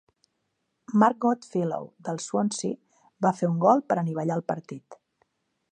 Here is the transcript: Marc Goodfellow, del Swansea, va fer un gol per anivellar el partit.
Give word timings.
Marc 1.03 1.19
Goodfellow, 1.25 1.85
del 2.09 2.19
Swansea, 2.25 2.79
va 3.27 3.35
fer 3.41 3.53
un 3.53 3.61
gol 3.67 3.85
per 3.91 3.99
anivellar 4.07 4.39
el 4.41 4.47
partit. 4.53 4.99